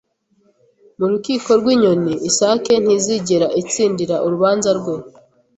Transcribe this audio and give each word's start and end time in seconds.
Mu 0.99 1.05
rukiko 1.11 1.49
rw’inyoni, 1.59 2.13
isake 2.29 2.73
ntizigera 2.83 3.47
itsindira 3.61 4.15
urubanza 4.25 4.69
rwe. 4.79 4.95